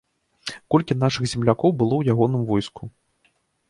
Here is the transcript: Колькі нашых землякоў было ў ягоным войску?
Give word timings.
Колькі 0.75 0.97
нашых 1.03 1.23
землякоў 1.35 1.77
было 1.79 1.93
ў 2.01 2.19
ягоным 2.19 2.43
войску? 2.53 2.83